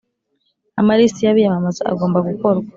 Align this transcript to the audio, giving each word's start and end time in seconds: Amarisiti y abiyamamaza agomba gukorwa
Amarisiti 0.79 1.21
y 1.23 1.31
abiyamamaza 1.31 1.81
agomba 1.91 2.17
gukorwa 2.27 2.65